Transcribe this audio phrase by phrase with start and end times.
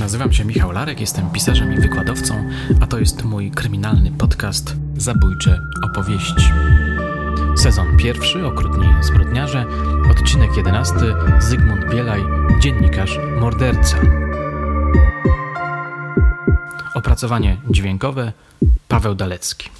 [0.00, 2.48] Nazywam się Michał Larek, jestem pisarzem i wykładowcą,
[2.80, 6.50] a to jest mój kryminalny podcast Zabójcze opowieści.
[7.56, 9.66] Sezon pierwszy, okrutni zbrodniarze,
[10.10, 12.20] odcinek jedenasty, Zygmunt Bielaj,
[12.60, 13.96] dziennikarz, morderca.
[16.94, 18.32] Opracowanie dźwiękowe,
[18.88, 19.70] Paweł Dalecki.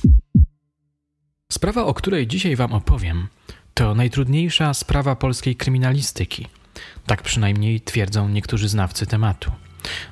[1.53, 3.27] Sprawa, o której dzisiaj Wam opowiem,
[3.75, 6.60] to najtrudniejsza sprawa polskiej kryminalistyki.
[7.07, 9.51] Tak przynajmniej twierdzą niektórzy znawcy tematu.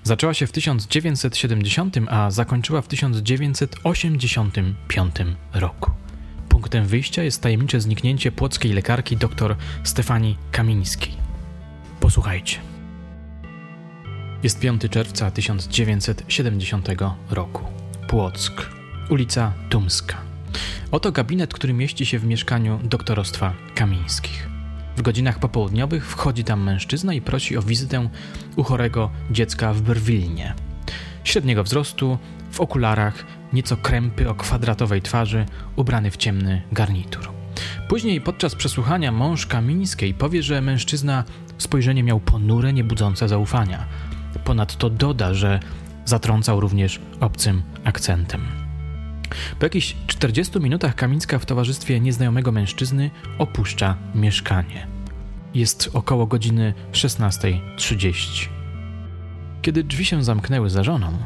[0.03, 5.15] Zaczęła się w 1970, a zakończyła w 1985
[5.55, 5.91] roku.
[6.49, 11.12] Punktem wyjścia jest tajemnicze zniknięcie płockiej lekarki dr Stefanii Kamińskiej.
[12.01, 12.59] Posłuchajcie.
[14.43, 16.89] Jest 5 czerwca 1970
[17.31, 17.65] roku.
[18.09, 18.71] Płock,
[19.11, 20.17] ulica Tumska.
[20.91, 24.58] Oto gabinet, który mieści się w mieszkaniu doktorostwa Kamińskich.
[24.98, 28.09] W godzinach popołudniowych wchodzi tam mężczyzna i prosi o wizytę
[28.56, 30.55] u chorego dziecka w Brwilnie.
[31.25, 32.19] Średniego wzrostu,
[32.50, 37.28] w okularach, nieco krępy o kwadratowej twarzy, ubrany w ciemny garnitur.
[37.89, 41.25] Później podczas przesłuchania mąż Kamińskiej powie, że mężczyzna
[41.58, 43.86] spojrzenie miał ponure, niebudzące zaufania.
[44.45, 45.61] Ponadto doda, że
[46.05, 48.67] zatrącał również obcym akcentem.
[49.59, 54.87] Po jakichś 40 minutach Kamińska w towarzystwie nieznajomego mężczyzny opuszcza mieszkanie.
[55.55, 58.48] Jest około godziny 16.30.
[59.62, 61.19] Kiedy drzwi się zamknęły za żoną,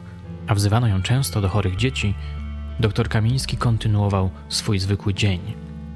[0.47, 2.15] a wzywano ją często do chorych dzieci,
[2.81, 5.41] doktor Kamiński kontynuował swój zwykły dzień.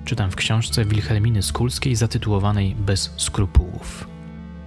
[0.05, 4.09] Czytam w książce Wilhelminy Skulskiej zatytułowanej Bez skrupułów.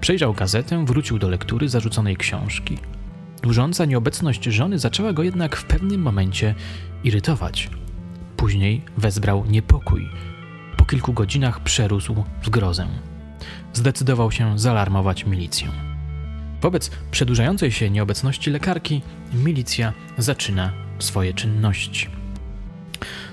[0.01, 2.77] Przejrzał gazetę, wrócił do lektury zarzuconej książki.
[3.41, 6.55] Dłużąca nieobecność żony zaczęła go jednak w pewnym momencie
[7.03, 7.69] irytować.
[8.37, 10.09] Później wezbrał niepokój.
[10.77, 12.87] Po kilku godzinach przerósł w grozę.
[13.73, 15.67] Zdecydował się zaalarmować milicję.
[16.61, 19.01] Wobec przedłużającej się nieobecności lekarki,
[19.33, 22.07] milicja zaczyna swoje czynności.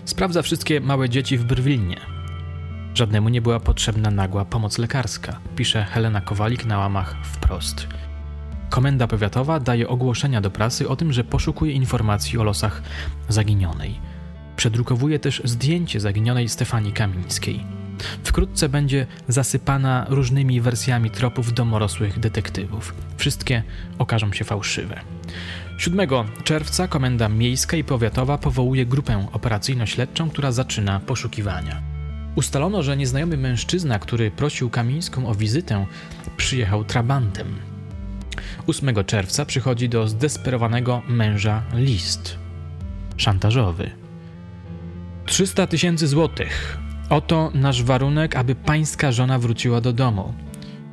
[0.05, 1.97] Sprawdza wszystkie małe dzieci w Brwilnie.
[2.95, 7.87] Żadnemu nie była potrzebna nagła pomoc lekarska, pisze Helena Kowalik na łamach wprost.
[8.77, 12.83] Komenda powiatowa daje ogłoszenia do prasy o tym, że poszukuje informacji o losach
[13.29, 14.01] zaginionej.
[14.57, 17.65] Przedrukowuje też zdjęcie zaginionej Stefanii Kamińskiej.
[18.25, 22.95] Wkrótce będzie zasypana różnymi wersjami tropów domorosłych detektywów.
[23.17, 23.63] Wszystkie
[23.99, 25.01] okażą się fałszywe.
[25.79, 26.09] 7
[26.45, 31.83] czerwca Komenda Miejska i Powiatowa powołuje grupę operacyjno-śledczą, która zaczyna poszukiwania.
[32.35, 35.87] Ustalono, że nieznajomy mężczyzna, który prosił Kamińską o wizytę,
[36.37, 37.76] przyjechał trabantem.
[38.67, 42.39] 8 czerwca przychodzi do zdesperowanego męża list
[43.17, 43.91] szantażowy.
[45.27, 46.79] 300 tysięcy złotych.
[47.11, 50.35] Oto nasz warunek, aby pańska żona wróciła do domu.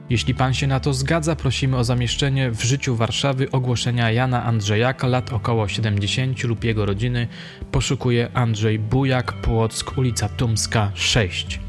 [0.10, 5.08] Jeśli pan się na to zgadza, prosimy o zamieszczenie w życiu Warszawy ogłoszenia Jana Andrzejaka,
[5.08, 7.28] lat około 70 lub jego rodziny.
[7.72, 11.60] Poszukuje Andrzej Bujak, Płock, ulica Tumska 6.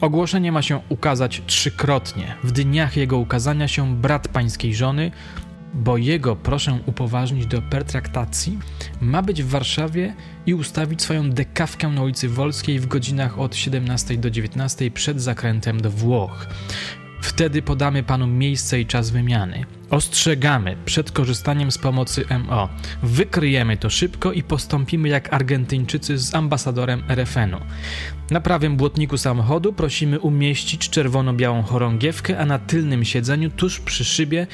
[0.00, 2.34] Ogłoszenie ma się ukazać trzykrotnie.
[2.44, 5.10] W dniach jego ukazania się brat pańskiej żony,
[5.74, 8.58] bo jego proszę upoważnić do pertraktacji,
[9.00, 10.14] ma być w Warszawie
[10.46, 15.80] i ustawić swoją dekawkę na ulicy Wolskiej w godzinach od 17 do 19 przed zakrętem
[15.80, 16.46] do Włoch.
[17.20, 19.64] Wtedy podamy panu miejsce i czas wymiany.
[19.90, 22.68] Ostrzegamy przed korzystaniem z pomocy MO.
[23.02, 27.60] Wykryjemy to szybko i postąpimy jak Argentyńczycy z ambasadorem RFN-u.
[28.30, 34.46] Na prawym błotniku samochodu prosimy umieścić czerwono-białą chorągiewkę, a na tylnym siedzeniu tuż przy szybie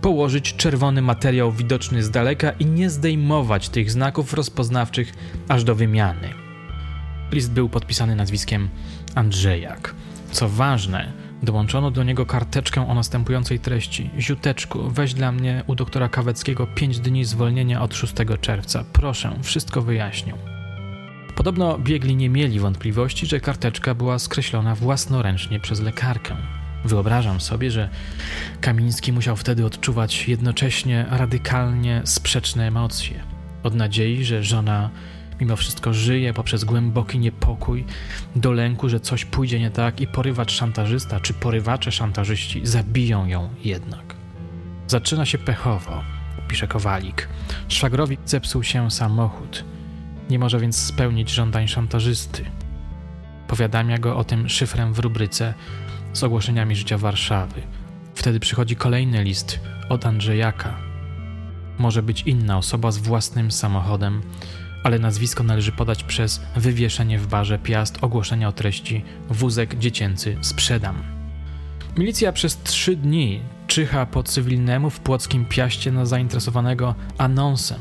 [0.00, 5.12] położyć czerwony materiał widoczny z daleka i nie zdejmować tych znaków rozpoznawczych
[5.48, 6.28] aż do wymiany.
[7.32, 8.68] List był podpisany nazwiskiem
[9.14, 9.94] Andrzejak.
[10.32, 11.12] Co ważne,
[11.42, 17.00] Dołączono do niego karteczkę o następującej treści: Ziuteczku, weź dla mnie u doktora Kaweckiego 5
[17.00, 18.84] dni zwolnienia od 6 czerwca.
[18.92, 20.34] Proszę, wszystko wyjaśnię.
[21.36, 26.36] Podobno biegli nie mieli wątpliwości, że karteczka była skreślona własnoręcznie przez lekarkę.
[26.84, 27.88] Wyobrażam sobie, że
[28.60, 33.22] Kamiński musiał wtedy odczuwać jednocześnie radykalnie sprzeczne emocje.
[33.62, 34.90] Od nadziei, że żona
[35.40, 37.84] mimo wszystko żyje poprzez głęboki niepokój,
[38.36, 43.48] do lęku, że coś pójdzie nie tak i porywacz szantażysta czy porywacze szantażyści zabiją ją
[43.64, 44.14] jednak.
[44.86, 46.02] Zaczyna się pechowo,
[46.48, 47.28] pisze Kowalik.
[47.68, 49.64] Szwagrowi zepsuł się samochód.
[50.30, 52.44] Nie może więc spełnić żądań szantażysty.
[53.48, 55.54] Powiadamia go o tym szyfrem w rubryce
[56.12, 57.62] z ogłoszeniami życia Warszawy.
[58.14, 60.76] Wtedy przychodzi kolejny list od Andrzejaka.
[61.78, 64.22] Może być inna osoba z własnym samochodem,
[64.84, 71.02] ale nazwisko należy podać przez wywieszenie w barze Piast ogłoszenia o treści wózek dziecięcy sprzedam.
[71.96, 77.78] Milicja przez trzy dni czyha po cywilnemu w płockim piaście na zainteresowanego anonsem.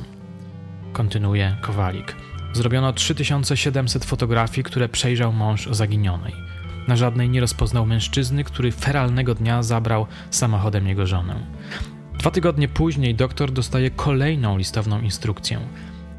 [0.94, 2.16] Kontynuuje Kowalik.
[2.54, 6.34] Zrobiono 3700 fotografii, które przejrzał mąż zaginionej.
[6.88, 11.36] Na żadnej nie rozpoznał mężczyzny, który feralnego dnia zabrał samochodem jego żonę.
[12.20, 15.60] Dwa tygodnie później doktor dostaje kolejną listowną instrukcję.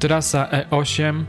[0.01, 1.23] Trasa E8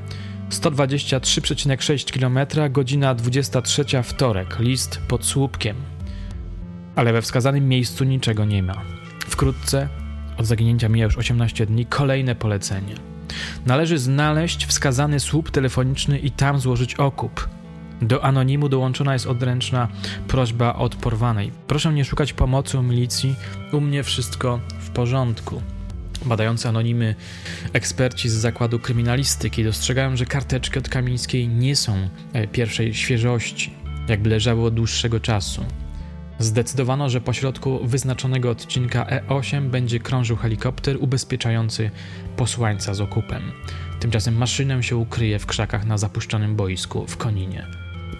[0.50, 5.76] 123,6 km, godzina 23 wtorek, list pod słupkiem.
[6.96, 8.74] Ale we wskazanym miejscu niczego nie ma.
[9.26, 9.88] Wkrótce,
[10.38, 12.94] od zaginięcia mija już 18 dni, kolejne polecenie.
[13.66, 17.48] Należy znaleźć wskazany słup telefoniczny i tam złożyć okup.
[18.02, 19.88] Do anonimu dołączona jest odręczna
[20.28, 21.52] prośba od porwanej.
[21.66, 23.34] Proszę nie szukać pomocy u milicji,
[23.72, 25.62] u mnie wszystko w porządku.
[26.24, 27.14] Badający anonimy
[27.72, 33.74] eksperci z zakładu kryminalistyki dostrzegają, że karteczki od Kamińskiej nie są e, pierwszej świeżości,
[34.08, 35.64] jakby leżały od dłuższego czasu.
[36.38, 41.90] Zdecydowano, że pośrodku wyznaczonego odcinka E8 będzie krążył helikopter ubezpieczający
[42.36, 43.42] posłańca z okupem.
[44.00, 47.66] Tymczasem maszynę się ukryje w krzakach na zapuszczonym boisku w Koninie.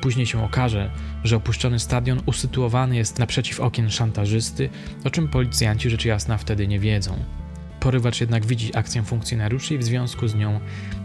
[0.00, 0.90] Później się okaże,
[1.24, 4.70] że opuszczony stadion usytuowany jest naprzeciw okien szantażysty,
[5.04, 7.41] o czym policjanci rzecz jasna wtedy nie wiedzą.
[7.82, 10.60] Porywacz jednak widzi akcję funkcjonariuszy i w związku z nią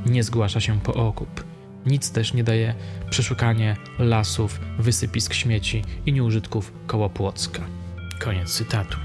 [0.05, 1.43] nie zgłasza się po okup.
[1.85, 2.75] Nic też nie daje
[3.09, 7.61] przeszukanie lasów, wysypisk śmieci i nieużytków koło Płocka.
[8.19, 8.97] Koniec cytatu.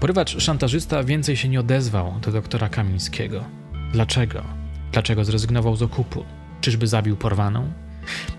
[0.00, 3.44] Porywacz szantażysta więcej się nie odezwał do doktora Kamińskiego.
[3.92, 4.42] Dlaczego?
[4.92, 6.24] Dlaczego zrezygnował z okupu?
[6.60, 7.72] Czyżby zabił porwaną?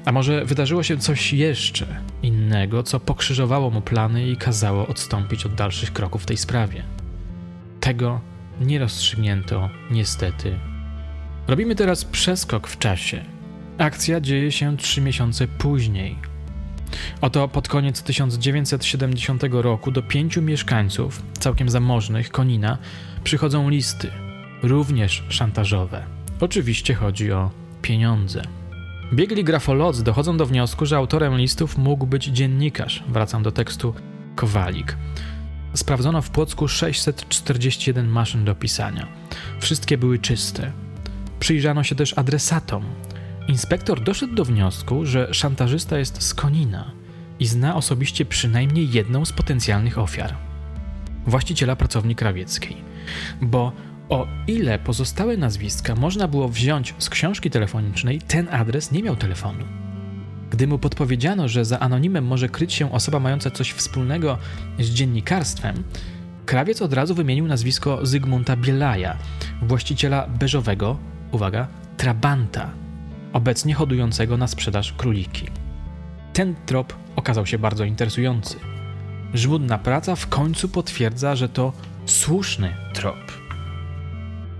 [0.05, 1.87] A może wydarzyło się coś jeszcze
[2.23, 6.83] innego, co pokrzyżowało mu plany i kazało odstąpić od dalszych kroków w tej sprawie?
[7.83, 8.21] Tego
[8.61, 10.59] nie rozstrzygnięto niestety.
[11.47, 13.23] Robimy teraz przeskok w czasie.
[13.77, 16.15] Akcja dzieje się trzy miesiące później.
[17.21, 22.77] Oto pod koniec 1970 roku do pięciu mieszkańców, całkiem zamożnych, Konina,
[23.23, 24.11] przychodzą listy,
[24.61, 26.03] również szantażowe.
[26.39, 27.51] Oczywiście chodzi o
[27.81, 28.41] pieniądze.
[29.13, 33.03] Biegli grafolodzy dochodzą do wniosku, że autorem listów mógł być dziennikarz.
[33.07, 33.93] Wracam do tekstu
[34.35, 34.97] Kowalik.
[35.73, 39.07] Sprawdzono w Płocku 641 maszyn do pisania.
[39.59, 40.71] Wszystkie były czyste.
[41.39, 42.83] Przyjrzano się też adresatom.
[43.47, 46.91] Inspektor doszedł do wniosku, że szantażysta jest z Konina
[47.39, 50.35] i zna osobiście przynajmniej jedną z potencjalnych ofiar
[51.27, 52.77] właściciela pracowni krawieckiej.
[53.41, 53.71] Bo
[54.09, 59.82] o ile pozostałe nazwiska można było wziąć z książki telefonicznej, ten adres nie miał telefonu.
[60.53, 64.37] Gdy mu podpowiedziano, że za anonimem może kryć się osoba mająca coś wspólnego
[64.79, 65.83] z dziennikarstwem,
[66.45, 69.17] krawiec od razu wymienił nazwisko Zygmunta Bielaja,
[69.61, 70.97] właściciela beżowego,
[71.31, 71.67] uwaga,
[71.97, 72.71] Trabanta,
[73.33, 75.47] obecnie hodującego na sprzedaż króliki.
[76.33, 78.55] Ten trop okazał się bardzo interesujący.
[79.33, 81.73] Żmudna praca w końcu potwierdza, że to
[82.05, 83.42] słuszny trop.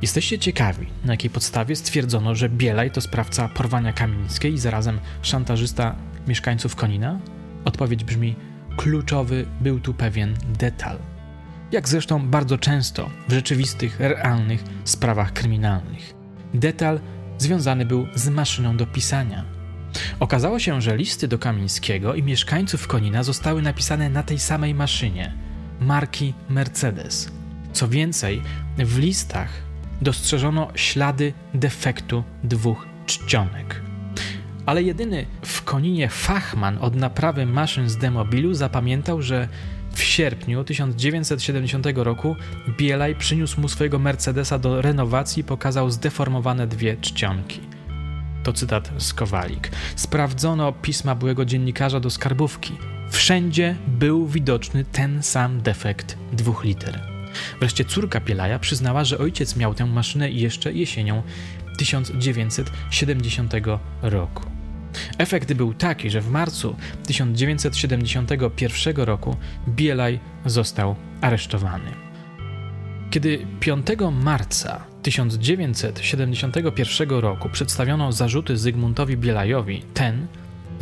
[0.04, 5.96] Jesteście ciekawi, na jakiej podstawie stwierdzono, że Bielaj to sprawca porwania Kamińskiej i zarazem szantażysta
[6.28, 7.20] mieszkańców Konina?
[7.66, 8.36] Odpowiedź brzmi:
[8.78, 10.98] kluczowy był tu pewien detal.
[11.72, 16.14] Jak zresztą bardzo często w rzeczywistych, realnych sprawach kryminalnych.
[16.54, 17.00] Detal
[17.38, 19.46] związany był z maszyną do pisania.
[20.20, 25.34] Okazało się, że listy do Kamińskiego i mieszkańców Konina zostały napisane na tej samej maszynie
[25.80, 27.32] marki Mercedes.
[27.74, 28.42] Co więcej,
[28.78, 29.63] w listach
[30.02, 33.82] dostrzeżono ślady defektu dwóch czcionek.
[34.66, 39.48] Ale jedyny w Koninie fachman od naprawy maszyn z demobilu zapamiętał, że
[39.94, 42.36] w sierpniu 1970 roku
[42.78, 47.60] Bielaj przyniósł mu swojego Mercedesa do renowacji i pokazał zdeformowane dwie czcionki.
[48.44, 49.72] To cytat z Kowalik.
[49.96, 52.78] Sprawdzono pisma byłego dziennikarza do skarbówki.
[53.10, 57.13] Wszędzie był widoczny ten sam defekt dwóch liter.
[57.60, 61.24] Wreszcie córka Pielaja przyznała, że ojciec miał tę maszynę jeszcze jesienią
[61.78, 63.54] 1970
[64.02, 64.44] roku.
[65.18, 66.76] Efekt był taki, że w marcu
[67.08, 69.36] 1971 roku
[69.68, 71.92] Bielaj został aresztowany.
[73.10, 80.28] Kiedy 5 marca 1971 roku przedstawiono zarzuty Zygmuntowi Bielajowi, ten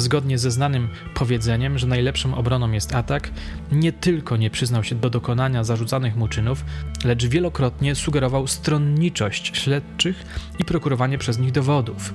[0.01, 3.31] Zgodnie ze znanym powiedzeniem, że najlepszą obroną jest atak,
[3.71, 6.65] nie tylko nie przyznał się do dokonania zarzucanych mu czynów,
[7.05, 10.25] lecz wielokrotnie sugerował stronniczość śledczych
[10.59, 12.13] i prokurowanie przez nich dowodów.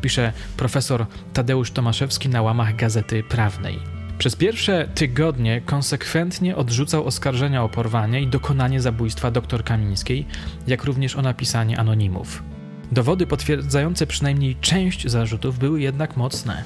[0.00, 3.78] Pisze profesor Tadeusz Tomaszewski na łamach Gazety Prawnej.
[4.18, 10.26] Przez pierwsze tygodnie konsekwentnie odrzucał oskarżenia o porwanie i dokonanie zabójstwa dr Kamińskiej,
[10.66, 12.42] jak również o napisanie anonimów.
[12.92, 16.64] Dowody potwierdzające przynajmniej część zarzutów były jednak mocne.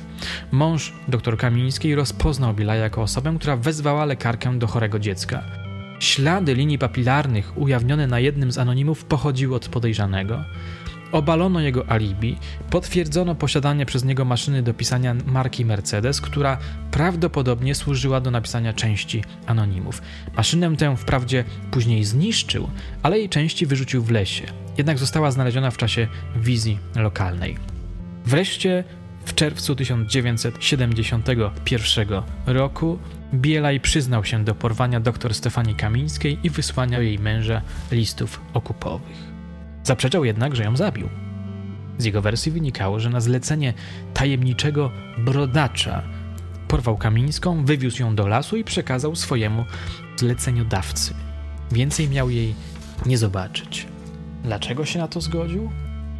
[0.52, 5.42] Mąż dr Kamińskiej rozpoznał Biela jako osobę, która wezwała lekarkę do chorego dziecka.
[6.00, 10.44] Ślady linii papilarnych ujawnione na jednym z anonimów pochodziły od podejrzanego.
[11.12, 12.36] Obalono jego alibi,
[12.70, 16.58] potwierdzono posiadanie przez niego maszyny do pisania marki Mercedes, która
[16.90, 20.02] prawdopodobnie służyła do napisania części anonimów.
[20.36, 22.68] Maszynę tę wprawdzie później zniszczył,
[23.02, 24.61] ale jej części wyrzucił w lesie.
[24.78, 27.56] Jednak została znaleziona w czasie wizji lokalnej.
[28.26, 28.84] Wreszcie
[29.24, 32.98] w czerwcu 1971 roku
[33.34, 37.62] Bielaj przyznał się do porwania dr Stefanii Kamińskiej i wysłania jej męża
[37.92, 39.32] listów okupowych.
[39.84, 41.08] Zaprzeczał jednak, że ją zabił.
[41.98, 43.74] Z jego wersji wynikało, że na zlecenie
[44.14, 46.02] tajemniczego brodacza
[46.68, 49.64] porwał Kamińską, wywiózł ją do lasu i przekazał swojemu
[50.16, 51.14] zleceniodawcy.
[51.72, 52.54] Więcej miał jej
[53.06, 53.86] nie zobaczyć.
[54.44, 55.70] Dlaczego się na to zgodził?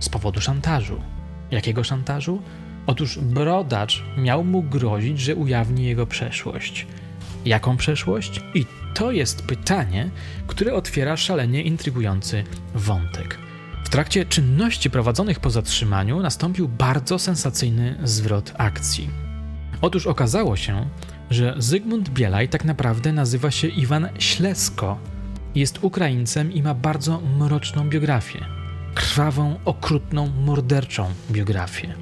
[0.01, 1.01] Z powodu szantażu.
[1.51, 2.43] Jakiego szantażu?
[2.87, 6.87] Otóż brodacz miał mu grozić, że ujawni jego przeszłość.
[7.45, 8.41] Jaką przeszłość?
[8.55, 10.11] I to jest pytanie,
[10.47, 13.39] które otwiera szalenie intrygujący wątek
[13.93, 19.11] trakcie czynności prowadzonych po zatrzymaniu nastąpił bardzo sensacyjny zwrot akcji.
[19.81, 20.89] Otóż okazało się,
[21.31, 24.99] że Zygmunt Bielaj tak naprawdę nazywa się Iwan Ślesko.
[25.55, 28.45] Jest Ukraińcem i ma bardzo mroczną biografię.
[28.95, 31.95] Krwawą, okrutną, morderczą biografię.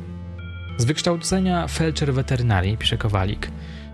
[0.79, 3.51] Z wykształcenia felczer weterynarii, pisze Kowalik,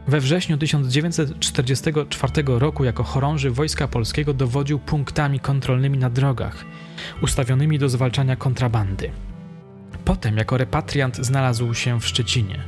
[0.08, 6.64] we wrześniu 1944 roku jako chorąży Wojska Polskiego dowodził punktami kontrolnymi na drogach,
[7.22, 9.10] ustawionymi do zwalczania kontrabandy.
[10.04, 12.58] Potem jako repatriant znalazł się w Szczecinie.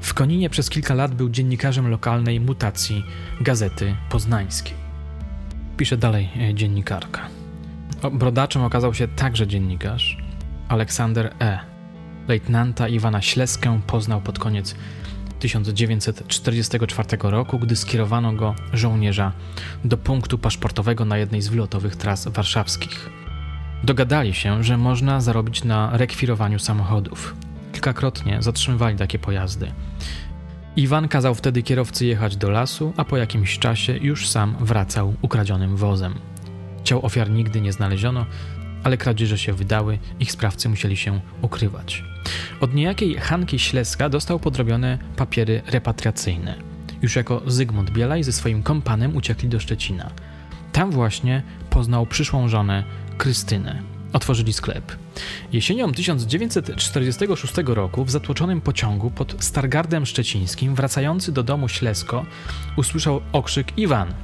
[0.00, 3.04] W Koninie przez kilka lat był dziennikarzem lokalnej mutacji
[3.40, 4.87] Gazety Poznańskiej.
[5.78, 7.28] Pisze dalej e, dziennikarka.
[8.12, 10.18] Brodaczem okazał się także dziennikarz
[10.68, 11.58] Aleksander E.
[12.28, 14.74] Lejtnanta Iwana Śleskę poznał pod koniec
[15.40, 19.32] 1944 roku, gdy skierowano go żołnierza
[19.84, 23.10] do punktu paszportowego na jednej z wylotowych tras warszawskich.
[23.84, 27.34] Dogadali się, że można zarobić na rekwirowaniu samochodów.
[27.72, 29.72] Kilkakrotnie zatrzymywali takie pojazdy.
[30.78, 35.76] Iwan kazał wtedy kierowcy jechać do lasu, a po jakimś czasie już sam wracał ukradzionym
[35.76, 36.14] wozem.
[36.84, 38.26] Ciał ofiar nigdy nie znaleziono,
[38.84, 42.04] ale kradzieże się wydały, ich sprawcy musieli się ukrywać.
[42.60, 46.54] Od niejakiej Hanki Śleska dostał podrobione papiery repatriacyjne.
[47.02, 50.10] Już jako Zygmunt Bielaj ze swoim kompanem uciekli do Szczecina.
[50.72, 52.84] Tam właśnie poznał przyszłą żonę
[53.16, 53.82] Krystynę.
[54.12, 54.96] Otworzyli sklep.
[55.52, 62.26] Jesienią 1946 roku w zatłoczonym pociągu pod Stargardem Szczecińskim wracający do domu Ślesko
[62.76, 64.14] usłyszał okrzyk Iwan.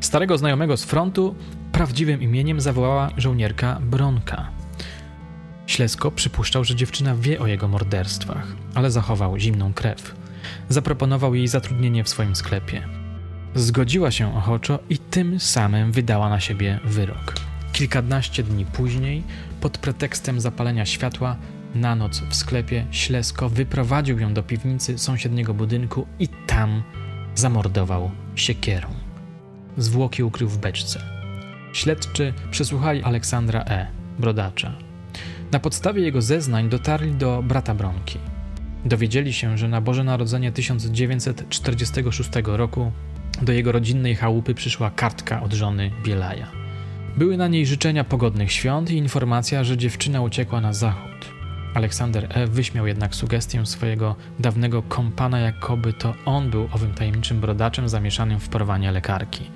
[0.00, 1.34] Starego znajomego z frontu
[1.72, 4.50] prawdziwym imieniem zawołała żołnierka Bronka.
[5.66, 10.14] Ślesko przypuszczał, że dziewczyna wie o jego morderstwach, ale zachował zimną krew.
[10.68, 12.88] Zaproponował jej zatrudnienie w swoim sklepie.
[13.54, 17.47] Zgodziła się ochoczo i tym samym wydała na siebie wyrok.
[17.78, 19.22] Kilkanaście dni później,
[19.60, 21.36] pod pretekstem zapalenia światła,
[21.74, 26.82] na noc w sklepie Ślesko wyprowadził ją do piwnicy sąsiedniego budynku i tam
[27.34, 28.88] zamordował siekierą.
[29.76, 31.00] Zwłoki ukrył w beczce.
[31.72, 33.86] Śledczy przesłuchali Aleksandra E.,
[34.18, 34.72] brodacza.
[35.52, 38.18] Na podstawie jego zeznań dotarli do brata Bronki.
[38.84, 42.92] Dowiedzieli się, że na Boże Narodzenie 1946 roku
[43.42, 46.57] do jego rodzinnej chałupy przyszła kartka od żony Bielaja.
[47.18, 51.32] Były na niej życzenia pogodnych świąt i informacja, że dziewczyna uciekła na zachód.
[51.74, 52.46] Aleksander E.
[52.46, 58.48] wyśmiał jednak sugestię swojego dawnego kompana, jakoby to on był owym tajemniczym brodaczem zamieszanym w
[58.48, 59.50] porwanie lekarki.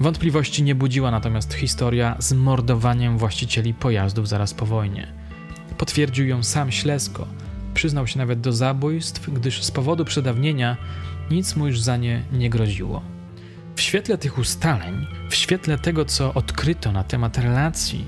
[0.00, 5.06] Wątpliwości nie budziła natomiast historia z mordowaniem właścicieli pojazdów zaraz po wojnie.
[5.78, 7.26] Potwierdził ją sam Ślesko.
[7.74, 10.76] Przyznał się nawet do zabójstw, gdyż z powodu przedawnienia
[11.30, 13.17] nic mu już za nie nie groziło.
[13.78, 18.06] W świetle tych ustaleń, w świetle tego, co odkryto na temat relacji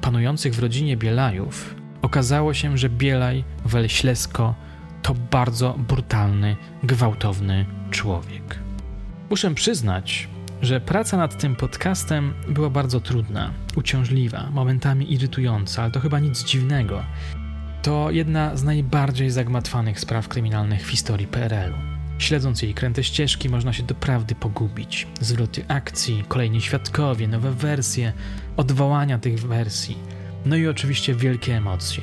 [0.00, 4.54] panujących w rodzinie Bielajów, okazało się, że Bielaj wel Ślesko
[5.02, 8.58] to bardzo brutalny, gwałtowny człowiek.
[9.30, 10.28] Muszę przyznać,
[10.62, 16.44] że praca nad tym podcastem była bardzo trudna, uciążliwa, momentami irytująca, ale to chyba nic
[16.44, 17.02] dziwnego.
[17.82, 21.91] To jedna z najbardziej zagmatwanych spraw kryminalnych w historii PRL-u.
[22.22, 25.06] Śledząc jej kręte ścieżki, można się doprawdy pogubić.
[25.20, 28.12] Zwroty akcji, kolejni świadkowie, nowe wersje,
[28.56, 29.98] odwołania tych wersji,
[30.46, 32.02] no i oczywiście wielkie emocje.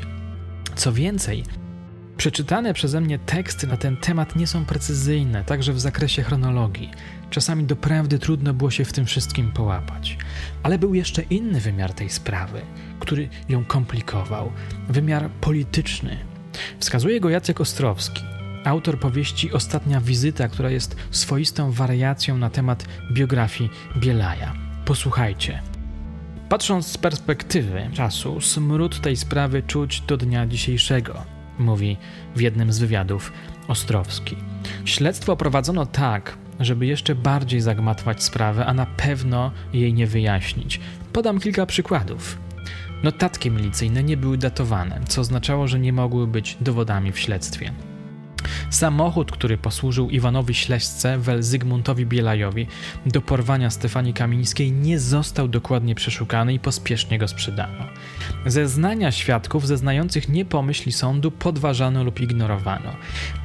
[0.75, 1.43] Co więcej,
[2.17, 6.91] Przeczytane przeze mnie teksty na ten temat nie są precyzyjne, także w zakresie chronologii.
[7.29, 10.17] Czasami doprawdy trudno było się w tym wszystkim połapać.
[10.63, 12.61] Ale był jeszcze inny wymiar tej sprawy,
[12.99, 14.51] który ją komplikował
[14.89, 16.17] wymiar polityczny.
[16.79, 18.28] Wskazuje go Jacek Ostrowski,
[18.65, 24.53] autor powieści Ostatnia wizyta, która jest swoistą wariacją na temat biografii Bielaja.
[24.85, 25.61] Posłuchajcie.
[26.49, 31.97] Patrząc z perspektywy czasu, smród tej sprawy czuć do dnia dzisiejszego mówi
[32.35, 33.33] w jednym z wywiadów
[33.67, 34.35] Ostrowski.
[34.85, 40.79] Śledztwo prowadzono tak, żeby jeszcze bardziej zagmatwać sprawę, a na pewno jej nie wyjaśnić.
[41.13, 42.37] Podam kilka przykładów.
[43.03, 47.73] Notatki milicyjne nie były datowane, co oznaczało, że nie mogły być dowodami w śledztwie.
[48.69, 52.67] Samochód, który posłużył Iwanowi Śleśce, wel Zygmuntowi Bielajowi
[53.05, 57.85] do porwania Stefanii Kamińskiej, nie został dokładnie przeszukany i pospiesznie go sprzedano.
[58.45, 60.45] Zeznania świadków zeznających nie
[60.91, 62.91] sądu podważano lub ignorowano.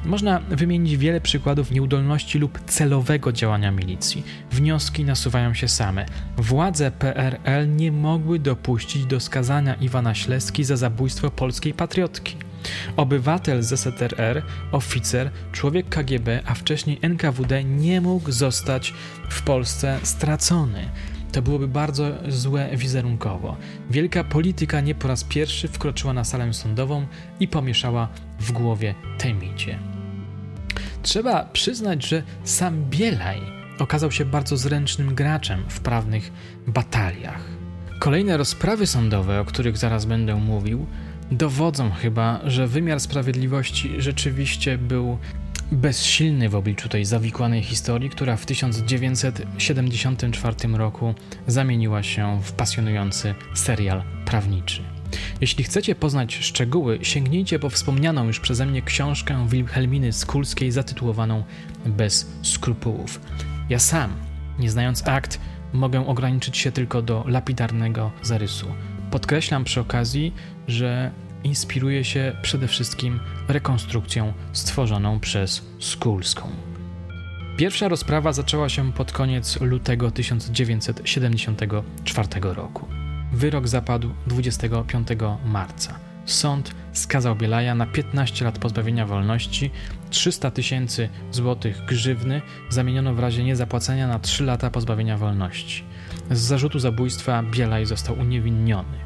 [0.05, 4.23] Można wymienić wiele przykładów nieudolności lub celowego działania milicji.
[4.51, 6.05] Wnioski nasuwają się same.
[6.37, 12.44] Władze PRL nie mogły dopuścić do skazania Iwana Śleski za zabójstwo polskiej patriotki.
[12.97, 18.93] Obywatel ZSRR, oficer, człowiek KGB, a wcześniej NKWD nie mógł zostać
[19.29, 20.89] w Polsce stracony.
[21.31, 23.57] To byłoby bardzo złe wizerunkowo.
[23.89, 27.07] Wielka polityka nie po raz pierwszy wkroczyła na salę sądową
[27.39, 28.07] i pomieszała
[28.39, 29.79] w głowie Temidzie.
[31.03, 33.41] Trzeba przyznać, że sam Bielaj
[33.79, 36.31] okazał się bardzo zręcznym graczem w prawnych
[36.67, 37.41] bataliach.
[37.99, 40.85] Kolejne rozprawy sądowe, o których zaraz będę mówił,
[41.31, 45.17] dowodzą chyba, że wymiar sprawiedliwości rzeczywiście był
[45.71, 51.13] bezsilny w obliczu tej zawikłanej historii, która w 1974 roku
[51.47, 54.81] zamieniła się w pasjonujący serial prawniczy.
[55.41, 61.43] Jeśli chcecie poznać szczegóły, sięgnijcie po wspomnianą już przeze mnie książkę Wilhelminy Skulskiej zatytułowaną
[61.85, 63.21] Bez skrupułów.
[63.69, 64.13] Ja sam,
[64.59, 65.39] nie znając akt,
[65.73, 68.67] mogę ograniczyć się tylko do lapidarnego zarysu.
[69.15, 70.33] Podkreślam przy okazji,
[70.67, 71.11] że
[71.43, 76.49] inspiruje się przede wszystkim rekonstrukcją stworzoną przez Skulską.
[77.57, 82.87] Pierwsza rozprawa zaczęła się pod koniec lutego 1974 roku.
[83.33, 85.07] Wyrok zapadł 25
[85.45, 85.99] marca.
[86.25, 89.71] Sąd skazał Bielaja na 15 lat pozbawienia wolności,
[90.09, 95.83] 300 tysięcy złotych grzywny zamieniono w razie niezapłacenia na 3 lata pozbawienia wolności.
[96.31, 99.04] Z zarzutu zabójstwa Bielaj został uniewinniony.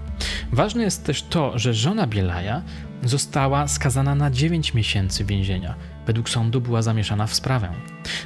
[0.51, 2.61] Ważne jest też to, że żona Bielaja
[3.03, 5.75] została skazana na 9 miesięcy więzienia.
[6.07, 7.69] Według sądu była zamieszana w sprawę.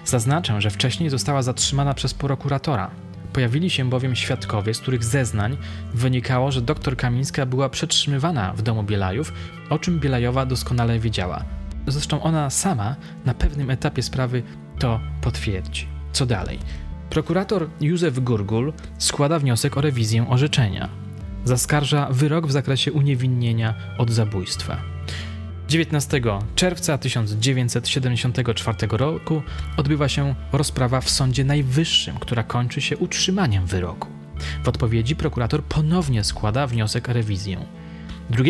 [0.06, 2.92] Zaznaczę, że wcześniej została zatrzymana przez prokuratora.
[3.34, 5.58] Pojawili się bowiem świadkowie, z których zeznań
[5.94, 9.34] wynikało, że doktor Kamińska była przetrzymywana w domu Bielajów,
[9.70, 11.44] o czym Bielajowa doskonale wiedziała.
[11.88, 14.44] Zresztą ona sama na pewnym etapie sprawy
[14.80, 15.88] to potwierdzi.
[16.12, 16.60] Co dalej?
[17.10, 21.03] Prokurator Józef Gurgul składa wniosek o rewizję orzeczenia
[21.46, 24.78] zaskarża wyrok w zakresie uniewinnienia od zabójstwa.
[25.68, 26.22] 19
[26.56, 29.42] czerwca 1974 roku
[29.78, 34.08] odbywa się rozprawa w Sądzie Najwyższym, która kończy się utrzymaniem wyroku.
[34.64, 37.58] W odpowiedzi prokurator ponownie składa wniosek o rewizję.
[38.30, 38.44] 2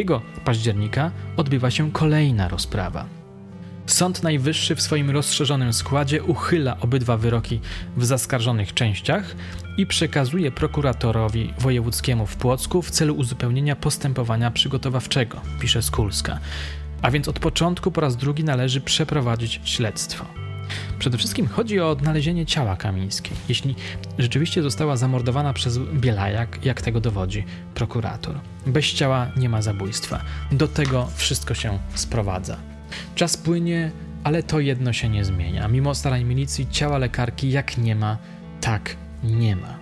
[0.45, 3.05] października odbywa się kolejna rozprawa.
[3.85, 7.59] Sąd Najwyższy w swoim rozszerzonym składzie uchyla obydwa wyroki
[7.97, 9.35] w zaskarżonych częściach
[9.77, 16.39] i przekazuje prokuratorowi wojewódzkiemu w Płocku w celu uzupełnienia postępowania przygotowawczego, pisze Skulska.
[17.01, 20.25] A więc od początku po raz drugi należy przeprowadzić śledztwo.
[20.99, 23.75] Przede wszystkim chodzi o odnalezienie ciała Kamińskiej, jeśli
[24.17, 28.39] rzeczywiście została zamordowana przez Bielajak, jak tego dowodzi prokurator.
[28.67, 30.21] Bez ciała nie ma zabójstwa.
[30.51, 32.57] Do tego wszystko się sprowadza.
[33.15, 33.91] Czas płynie,
[34.23, 35.67] ale to jedno się nie zmienia.
[35.67, 38.17] Mimo starań milicji, ciała lekarki jak nie ma,
[38.61, 39.79] tak nie ma.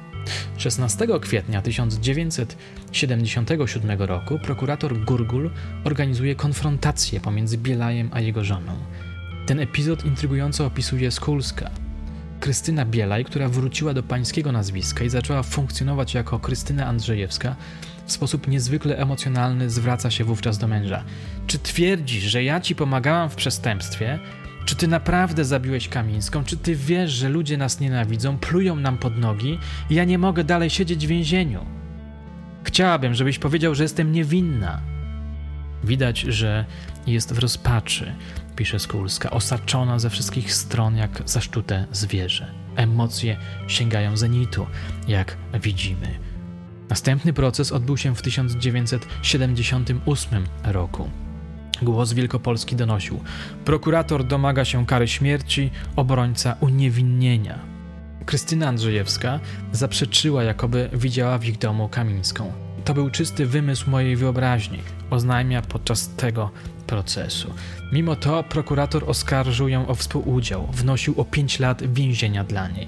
[0.57, 5.49] 16 kwietnia 1977 roku prokurator Gurgul
[5.83, 8.75] organizuje konfrontację pomiędzy Bielajem a jego żoną.
[9.45, 11.69] Ten epizod intrygująco opisuje Skulska.
[12.39, 17.55] Krystyna Bielaj, która wróciła do pańskiego nazwiska i zaczęła funkcjonować jako Krystyna Andrzejewska,
[18.05, 21.03] w sposób niezwykle emocjonalny zwraca się wówczas do męża.
[21.47, 24.19] Czy twierdzisz, że ja ci pomagałam w przestępstwie?
[24.65, 26.43] Czy ty naprawdę zabiłeś Kamińską?
[26.43, 30.69] Czy ty wiesz, że ludzie nas nienawidzą, plują nam pod nogi ja nie mogę dalej
[30.69, 31.65] siedzieć w więzieniu?
[32.63, 34.81] Chciałabym, żebyś powiedział, że jestem niewinna.
[35.83, 36.65] Widać, że
[37.07, 38.15] jest w rozpaczy,
[38.55, 42.51] pisze Skulska, osaczona ze wszystkich stron jak zaszczute zwierzę.
[42.75, 44.67] Emocje sięgają zenitu,
[45.07, 46.19] jak widzimy.
[46.89, 51.09] Następny proces odbył się w 1978 roku.
[51.81, 53.19] Głos Wielkopolski donosił.
[53.65, 57.59] Prokurator domaga się kary śmierci, obrońca uniewinnienia.
[58.25, 59.39] Krystyna Andrzejewska
[59.71, 62.51] zaprzeczyła, jakoby widziała w ich domu Kamińską.
[62.85, 66.51] To był czysty wymysł mojej wyobraźni, oznajmia podczas tego
[66.87, 67.53] procesu.
[67.91, 72.87] Mimo to prokurator oskarżył ją o współudział, wnosił o 5 lat więzienia dla niej.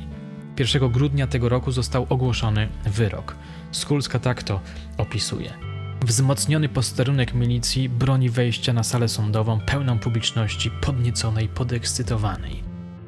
[0.60, 3.36] 1 grudnia tego roku został ogłoszony wyrok.
[3.72, 4.60] Skulska tak to
[4.98, 5.73] opisuje.
[6.04, 12.64] Wzmocniony posterunek milicji broni wejścia na salę sądową pełną publiczności, podnieconej, podekscytowanej.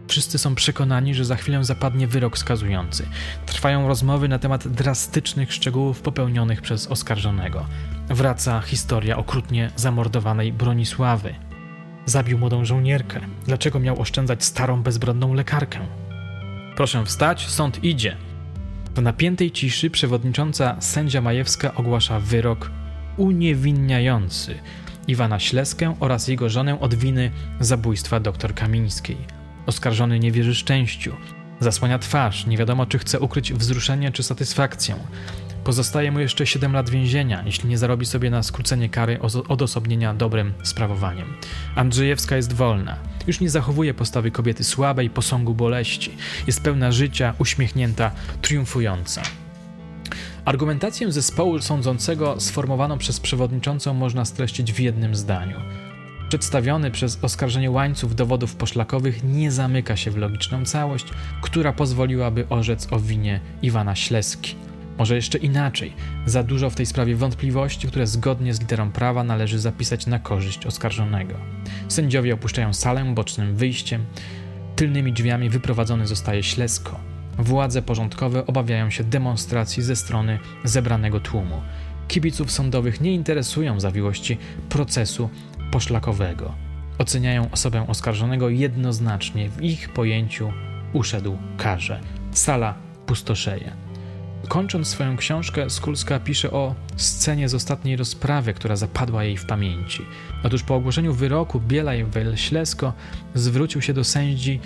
[0.07, 3.07] Wszyscy są przekonani, że za chwilę zapadnie wyrok skazujący.
[3.45, 7.65] Trwają rozmowy na temat drastycznych szczegółów popełnionych przez oskarżonego.
[8.09, 11.35] Wraca historia okrutnie zamordowanej Bronisławy.
[12.05, 13.19] Zabił młodą żołnierkę.
[13.45, 15.79] Dlaczego miał oszczędzać starą, bezbronną lekarkę?
[16.75, 18.17] Proszę wstać, sąd idzie.
[18.95, 22.71] W napiętej ciszy przewodnicząca sędzia Majewska ogłasza wyrok
[23.17, 24.55] uniewinniający
[25.07, 29.17] Iwana Śleskę oraz jego żonę od winy zabójstwa dr Kamińskiej.
[29.65, 31.13] Oskarżony nie wierzy szczęściu.
[31.59, 34.95] Zasłania twarz, nie wiadomo czy chce ukryć wzruszenie czy satysfakcję.
[35.63, 40.53] Pozostaje mu jeszcze 7 lat więzienia, jeśli nie zarobi sobie na skrócenie kary odosobnienia dobrym
[40.63, 41.33] sprawowaniem.
[41.75, 42.95] Andrzejewska jest wolna.
[43.27, 46.11] Już nie zachowuje postawy kobiety słabej, posągu boleści.
[46.47, 49.21] Jest pełna życia, uśmiechnięta, triumfująca.
[50.45, 55.57] Argumentację zespołu sądzącego sformowaną przez przewodniczącą można streścić w jednym zdaniu.
[56.29, 61.05] Przedstawiony przez oskarżenie łańcuch dowodów poszlakowych nie zamyka się w logiczną całość,
[61.41, 64.55] która pozwoliłaby orzec o winie Iwana Śleski.
[64.97, 65.93] Może jeszcze inaczej,
[66.25, 70.65] za dużo w tej sprawie wątpliwości, które zgodnie z literą prawa należy zapisać na korzyść
[70.65, 71.33] oskarżonego.
[71.87, 74.05] Sędziowie opuszczają salę bocznym wyjściem,
[74.75, 77.14] tylnymi drzwiami wyprowadzony zostaje Ślesko.
[77.37, 81.61] Władze porządkowe obawiają się demonstracji ze strony zebranego tłumu.
[82.07, 84.37] Kibiców sądowych nie interesują zawiłości
[84.69, 85.29] procesu
[85.71, 86.53] poszlakowego.
[86.97, 90.51] Oceniają osobę oskarżonego jednoznacznie, w ich pojęciu
[90.93, 91.99] uszedł karze.
[92.31, 92.73] Sala
[93.05, 93.85] pustoszeje.
[94.47, 100.05] Kończąc swoją książkę, Skulska pisze o scenie z ostatniej rozprawy, która zapadła jej w pamięci.
[100.43, 102.93] Otóż po ogłoszeniu wyroku Bielaj Ślesko
[103.33, 104.59] zwrócił się do sędzi,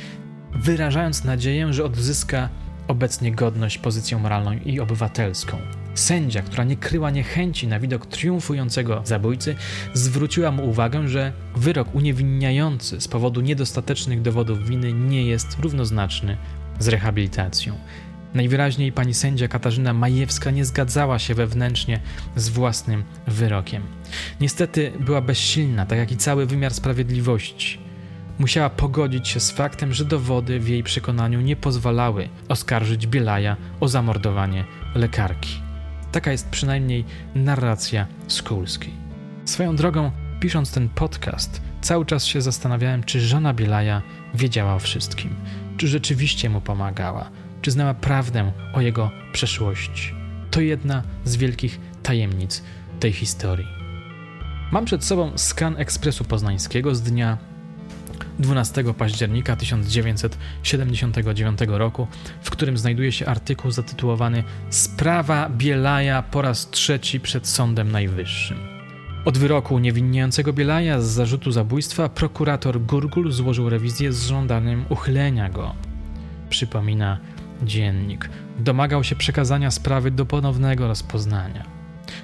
[0.56, 2.50] wyrażając nadzieję, że odzyska
[2.88, 5.58] obecnie godność, pozycję moralną i obywatelską.
[5.94, 9.56] Sędzia, która nie kryła niechęci na widok triumfującego zabójcy,
[9.94, 16.38] zwróciła mu uwagę, że wyrok uniewinniający z powodu niedostatecznych dowodów winy nie jest równoznaczny
[16.80, 17.76] z rehabilitacją.
[18.34, 22.00] Najwyraźniej pani sędzia Katarzyna Majewska nie zgadzała się wewnętrznie
[22.36, 23.84] z własnym wyrokiem.
[24.42, 27.89] Niestety była bezsilna, tak jak i cały wymiar sprawiedliwości.
[28.40, 33.88] Musiała pogodzić się z faktem, że dowody w jej przekonaniu nie pozwalały oskarżyć Bielaja o
[33.88, 35.62] zamordowanie lekarki.
[36.12, 38.94] Taka jest przynajmniej narracja Skulskiej.
[39.46, 44.02] Swoją drogą, pisząc ten podcast, cały czas się zastanawiałem, czy żona Bielaja
[44.34, 45.36] wiedziała o wszystkim,
[45.78, 47.30] czy rzeczywiście mu pomagała,
[47.62, 50.16] czy znała prawdę o jego przeszłości.
[50.52, 52.64] To jedna z wielkich tajemnic
[53.00, 53.68] tej historii.
[54.72, 57.49] Mam przed sobą skan ekspresu poznańskiego z dnia
[58.40, 62.08] 12 października 1979 roku,
[62.42, 68.58] w którym znajduje się artykuł zatytułowany Sprawa Bielaja po raz trzeci przed Sądem Najwyższym.
[69.26, 75.76] Od wyroku uniewinniającego Bielaja z zarzutu zabójstwa prokurator Gurgul złożył rewizję z żądaniem uchylenia go.
[76.50, 77.18] Przypomina
[77.64, 78.30] dziennik.
[78.60, 81.79] Domagał się przekazania sprawy do ponownego rozpoznania.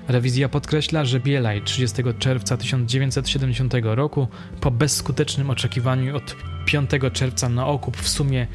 [0.08, 4.28] Rewizja podkreśla, że Bielaj 30 czerwca 1970 roku,
[4.62, 8.48] po bezskutecznym oczekiwaniu od 5 czerwca na okup w sumie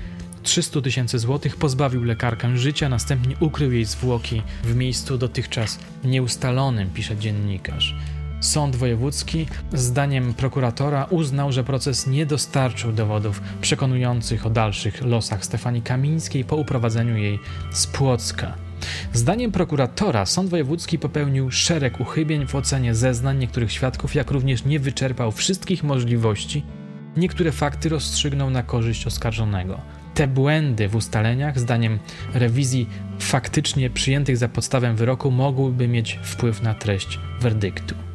[0.42, 7.16] 300 tysięcy złotych, pozbawił lekarkę życia, następnie ukrył jej zwłoki w miejscu dotychczas nieustalonym, pisze
[7.16, 7.94] dziennikarz.
[8.40, 15.82] Sąd wojewódzki, zdaniem prokuratora, uznał, że proces nie dostarczył dowodów przekonujących o dalszych losach Stefanii
[15.82, 17.38] Kamińskiej po uprowadzeniu jej
[17.72, 18.69] z Płocka.
[19.12, 24.80] Zdaniem prokuratora sąd wojewódzki popełnił szereg uchybień w ocenie zeznań niektórych świadków, jak również nie
[24.80, 26.64] wyczerpał wszystkich możliwości.
[27.16, 29.80] Niektóre fakty rozstrzygnął na korzyść oskarżonego.
[30.14, 31.98] Te błędy w ustaleniach, zdaniem
[32.34, 32.88] rewizji
[33.18, 38.09] faktycznie przyjętych za podstawę wyroku, mogłyby mieć wpływ na treść werdyktu.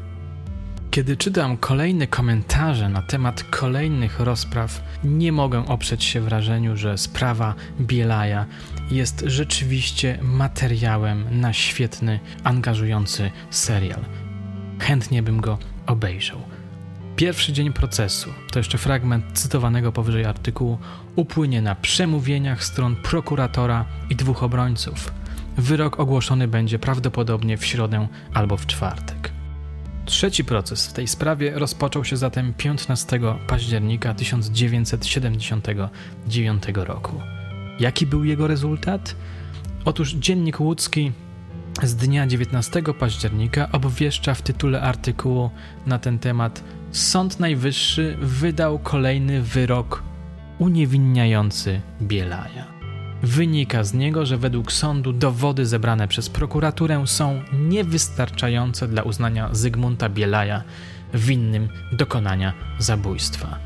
[0.95, 7.55] Kiedy czytam kolejne komentarze na temat kolejnych rozpraw, nie mogę oprzeć się wrażeniu, że sprawa
[7.79, 8.45] Bielaja
[8.91, 13.99] jest rzeczywiście materiałem na świetny, angażujący serial.
[14.79, 16.37] Chętnie bym go obejrzał.
[17.15, 20.77] Pierwszy dzień procesu, to jeszcze fragment cytowanego powyżej artykułu,
[21.15, 25.11] upłynie na przemówieniach stron prokuratora i dwóch obrońców.
[25.57, 29.34] Wyrok ogłoszony będzie prawdopodobnie w środę albo w czwartek.
[30.05, 37.21] Trzeci proces w tej sprawie rozpoczął się zatem 15 października 1979 roku.
[37.79, 39.15] Jaki był jego rezultat?
[39.85, 41.11] Otóż Dziennik Łódzki
[41.83, 45.49] z dnia 19 października obwieszcza w tytule artykułu
[45.85, 50.03] na ten temat Sąd Najwyższy wydał kolejny wyrok
[50.59, 52.74] uniewinniający Bielaja.
[53.25, 60.09] Wynika z niego, że według sądu dowody zebrane przez prokuraturę są niewystarczające dla uznania Zygmunta
[60.09, 60.63] Bielaja
[61.13, 63.59] winnym dokonania zabójstwa.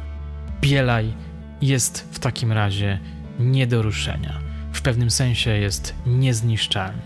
[0.61, 1.13] Bielaj
[1.61, 2.99] jest w takim razie
[3.39, 4.39] nie do ruszenia.
[4.73, 7.01] W pewnym sensie jest niezniszczalny.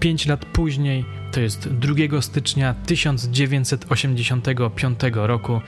[0.00, 5.60] Pięć lat później, to jest 2 stycznia 1985 roku,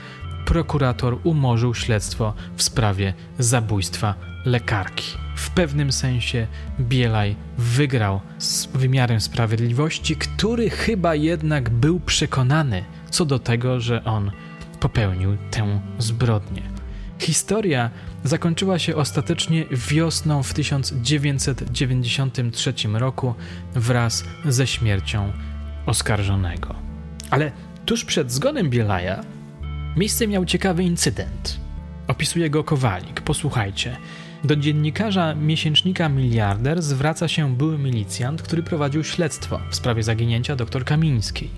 [0.49, 5.17] prokurator umorzył śledztwo w sprawie zabójstwa lekarki.
[5.35, 6.47] W pewnym sensie
[6.79, 14.31] Bielaj wygrał z wymiarem sprawiedliwości, który chyba jednak był przekonany co do tego, że on
[14.79, 16.61] popełnił tę zbrodnię.
[17.19, 17.89] Historia
[18.23, 23.33] zakończyła się ostatecznie wiosną w 1993 roku
[23.73, 25.31] wraz ze śmiercią
[25.85, 26.75] oskarżonego.
[27.29, 27.51] Ale
[27.85, 29.23] tuż przed zgonem Bielaja
[29.97, 31.59] miejsce miał ciekawy incydent.
[32.07, 33.21] Opisuje go Kowalik.
[33.21, 33.97] Posłuchajcie.
[34.43, 40.85] Do dziennikarza miesięcznika Miliarder zwraca się były milicjant, który prowadził śledztwo w sprawie zaginięcia dr
[40.85, 41.49] Kamińskiej.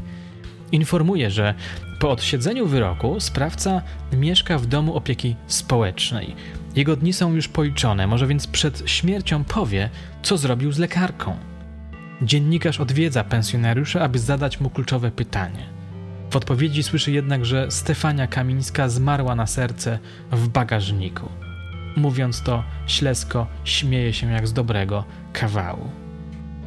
[0.72, 1.54] Informuje, że
[2.00, 3.82] po odsiedzeniu wyroku sprawca
[4.14, 6.36] mieszka w domu opieki społecznej.
[6.76, 9.90] Jego dni są już policzone, może więc przed śmiercią powie,
[10.24, 11.38] co zrobił z lekarką.
[12.22, 15.81] Dziennikarz odwiedza pensjonariusza, aby zadać mu kluczowe pytanie.
[16.32, 20.00] W odpowiedzi słyszy jednak, że Stefania Kamińska zmarła na serce
[20.32, 21.30] w bagażniku.
[21.96, 25.90] Mówiąc to, Ślesko śmieje się jak z dobrego kawału.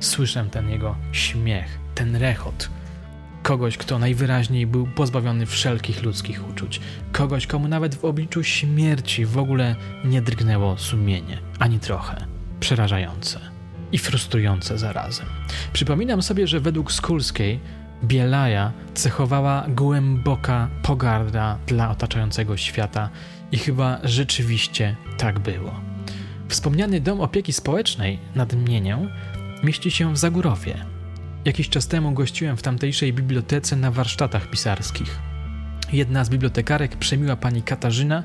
[0.00, 2.70] Słyszę ten jego śmiech, ten rechot.
[3.42, 6.80] Kogoś, kto najwyraźniej był pozbawiony wszelkich ludzkich uczuć.
[7.12, 12.26] Kogoś, komu nawet w obliczu śmierci w ogóle nie drgnęło sumienie, ani trochę.
[12.60, 13.40] Przerażające
[13.92, 15.26] i frustrujące zarazem.
[15.72, 17.60] Przypominam sobie, że według Skulskiej
[18.04, 23.10] Bielaja cechowała głęboka pogarda dla otaczającego świata
[23.52, 25.80] i chyba rzeczywiście tak było.
[26.48, 29.08] Wspomniany dom opieki społecznej nad Mienią
[29.62, 30.74] mieści się w Zagórowie.
[31.44, 35.18] Jakiś czas temu gościłem w tamtejszej bibliotece na warsztatach pisarskich.
[35.92, 38.22] Jedna z bibliotekarek, przemiła pani Katarzyna,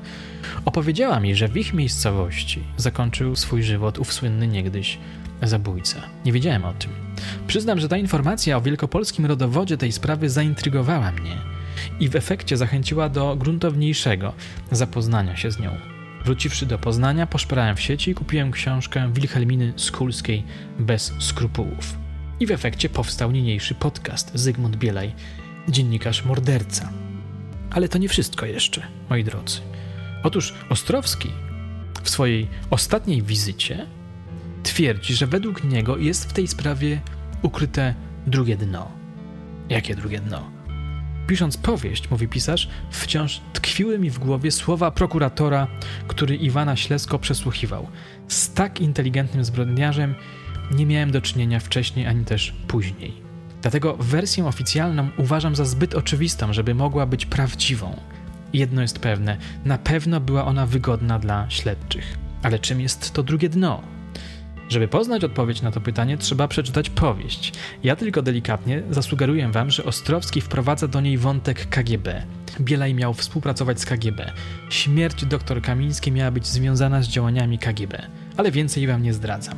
[0.64, 4.98] opowiedziała mi, że w ich miejscowości zakończył swój żywot ów słynny niegdyś
[5.42, 6.00] zabójca.
[6.24, 6.90] Nie wiedziałem o tym.
[7.46, 11.36] Przyznam, że ta informacja o wielkopolskim rodowodzie tej sprawy zaintrygowała mnie
[12.00, 14.32] i w efekcie zachęciła do gruntowniejszego
[14.70, 15.70] zapoznania się z nią.
[16.24, 20.44] Wróciwszy do Poznania, poszperałem w sieci i kupiłem książkę Wilhelminy Skulskiej
[20.78, 21.98] bez skrupułów.
[22.40, 25.12] I w efekcie powstał niniejszy podcast Zygmunt Bielaj,
[25.68, 26.92] dziennikarz morderca.
[27.70, 29.60] Ale to nie wszystko jeszcze, moi drodzy.
[30.22, 31.30] Otóż Ostrowski
[32.02, 33.86] w swojej ostatniej wizycie
[34.62, 37.00] twierdzi, że według niego jest w tej sprawie
[37.42, 37.94] ukryte
[38.26, 38.90] drugie dno.
[39.68, 40.50] Jakie drugie dno?
[41.26, 45.66] Pisząc powieść, mówi pisarz, wciąż tkwiły mi w głowie słowa prokuratora,
[46.08, 47.88] który Iwana Ślesko przesłuchiwał.
[48.28, 50.14] Z tak inteligentnym zbrodniarzem
[50.70, 53.12] nie miałem do czynienia wcześniej ani też później.
[53.62, 57.96] Dlatego wersję oficjalną uważam za zbyt oczywistą, żeby mogła być prawdziwą.
[58.52, 62.18] Jedno jest pewne, na pewno była ona wygodna dla śledczych.
[62.42, 63.82] Ale czym jest to drugie dno?
[64.70, 67.52] Żeby poznać odpowiedź na to pytanie, trzeba przeczytać powieść.
[67.82, 72.22] Ja tylko delikatnie zasugeruję wam, że Ostrowski wprowadza do niej wątek KGB.
[72.60, 74.32] Bielaj miał współpracować z KGB.
[74.70, 78.06] Śmierć dr Kamińskiej miała być związana z działaniami KGB,
[78.36, 79.56] ale więcej wam nie zdradzam.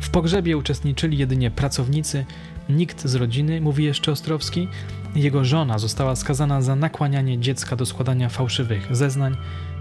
[0.00, 2.24] W pogrzebie uczestniczyli jedynie pracownicy,
[2.68, 4.68] nikt z rodziny, mówi jeszcze Ostrowski.
[5.14, 9.36] Jego żona została skazana za nakłanianie dziecka do składania fałszywych zeznań,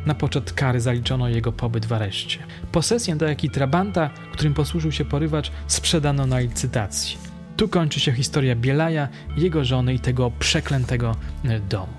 [0.05, 2.39] na poczet kary zaliczono jego pobyt w areszcie.
[2.71, 7.17] Posesję do jaki trabanta, którym posłużył się porywacz, sprzedano na licytacji.
[7.57, 11.93] Tu kończy się historia Bielaja, jego żony i tego przeklętego e, domu.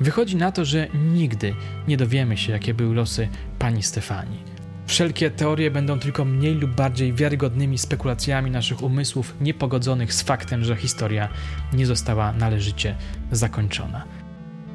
[0.00, 1.54] Wychodzi na to, że nigdy
[1.88, 4.54] nie dowiemy się, jakie były losy pani Stefanii.
[4.86, 10.76] Wszelkie teorie będą tylko mniej lub bardziej wiarygodnymi spekulacjami naszych umysłów, niepogodzonych z faktem, że
[10.76, 11.28] historia
[11.72, 12.96] nie została należycie
[13.32, 14.04] zakończona.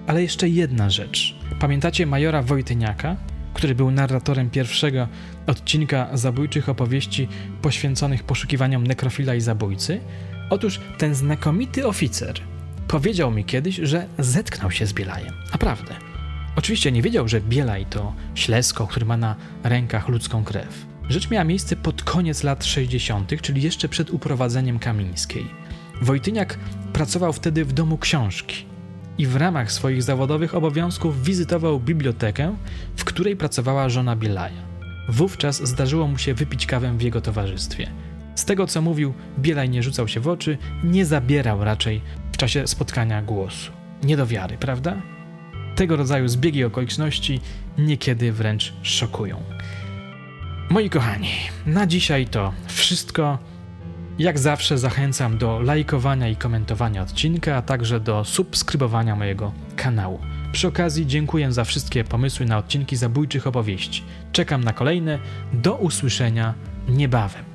[0.08, 1.39] Ale jeszcze jedna rzecz.
[1.60, 3.16] Pamiętacie majora Wojtyniaka,
[3.54, 5.08] który był narratorem pierwszego
[5.48, 7.28] odcinka zabójczych opowieści
[7.62, 10.02] poświęconych poszukiwaniom nekrofila i zabójcy?
[10.50, 12.34] Otóż ten znakomity oficer
[12.88, 15.34] powiedział mi kiedyś, że zetknął się z Bielajem.
[15.52, 15.96] Naprawdę.
[16.56, 20.86] Oczywiście nie wiedział, że Bielaj to ślesko, który ma na rękach ludzką krew.
[21.10, 25.48] Rzecz miała miejsce pod koniec lat 60., czyli jeszcze przed uprowadzeniem Kamińskiej.
[26.02, 26.58] Wojtyniak
[26.94, 28.69] pracował wtedy w domu książki
[29.20, 32.56] i w ramach swoich zawodowych obowiązków wizytował bibliotekę,
[32.96, 34.62] w której pracowała żona Bielaja.
[35.10, 37.90] Wówczas zdarzyło mu się wypić kawę w jego towarzystwie.
[38.36, 42.02] Z tego co mówił, Bielaj nie rzucał się w oczy, nie zabierał raczej
[42.32, 43.72] w czasie spotkania głosu.
[44.04, 45.02] Nie do wiary, prawda?
[45.76, 47.40] Tego rodzaju zbiegi okoliczności
[47.78, 49.44] niekiedy wręcz szokują.
[50.70, 51.30] Moi kochani,
[51.66, 53.38] na dzisiaj to wszystko.
[54.20, 60.20] Jak zawsze zachęcam do lajkowania i komentowania odcinka, a także do subskrybowania mojego kanału.
[60.52, 64.04] Przy okazji dziękuję za wszystkie pomysły na odcinki zabójczych opowieści.
[64.32, 65.20] Czekam na kolejne.
[65.54, 66.54] Do usłyszenia
[66.90, 67.49] niebawem.